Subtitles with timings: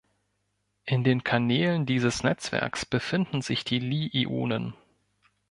[0.83, 4.73] In den Kanälen dieses Netzwerks befinden sich die Li-Ionen.